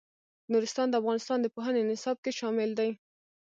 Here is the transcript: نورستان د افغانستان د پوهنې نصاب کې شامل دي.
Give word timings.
نورستان 0.51 0.87
د 0.89 0.93
افغانستان 1.01 1.37
د 1.41 1.47
پوهنې 1.55 1.81
نصاب 1.89 2.17
کې 2.23 2.31
شامل 2.39 2.69
دي. 2.79 2.89